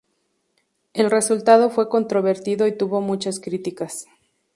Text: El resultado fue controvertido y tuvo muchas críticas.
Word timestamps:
El 0.95 1.11
resultado 1.11 1.69
fue 1.69 1.87
controvertido 1.87 2.65
y 2.65 2.75
tuvo 2.75 3.01
muchas 3.01 3.39
críticas. 3.39 4.07